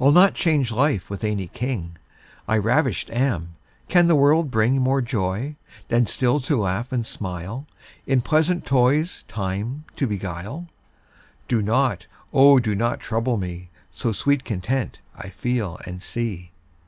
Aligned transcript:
I'll 0.00 0.12
not 0.12 0.34
change 0.34 0.70
life 0.70 1.10
with 1.10 1.24
any 1.24 1.48
king, 1.48 1.96
I 2.46 2.56
ravisht 2.56 3.10
am: 3.10 3.56
can 3.88 4.06
the 4.06 4.14
world 4.14 4.48
bring 4.48 4.80
More 4.80 5.02
joy, 5.02 5.56
than 5.88 6.06
still 6.06 6.38
to 6.42 6.56
laugh 6.60 6.92
and 6.92 7.04
smile, 7.04 7.66
In 8.06 8.20
pleasant 8.20 8.64
toys 8.64 9.24
time 9.26 9.84
to 9.96 10.06
beguile? 10.06 10.68
Do 11.48 11.62
not, 11.62 12.06
O 12.32 12.60
do 12.60 12.76
not 12.76 13.00
trouble 13.00 13.38
me, 13.38 13.70
So 13.90 14.12
sweet 14.12 14.44
content 14.44 15.00
I 15.16 15.30
feel 15.30 15.80
and 15.84 16.00
see. 16.00 16.52